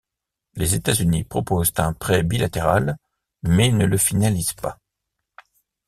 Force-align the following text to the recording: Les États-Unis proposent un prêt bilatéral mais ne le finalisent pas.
Les 0.55 0.73
États-Unis 0.73 1.25
proposent 1.25 1.73
un 1.77 1.93
prêt 1.93 2.23
bilatéral 2.23 2.97
mais 3.43 3.69
ne 3.71 3.85
le 3.85 3.99
finalisent 3.99 4.53
pas. 4.53 4.79